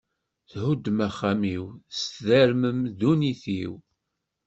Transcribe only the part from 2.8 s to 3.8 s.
ddunit-iw.